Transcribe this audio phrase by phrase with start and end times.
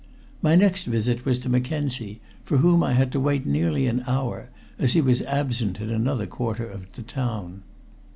[0.41, 4.49] My next visit was to Mackenzie, for whom I had to wait nearly an hour,
[4.79, 7.61] as he was absent in another quarter of the town.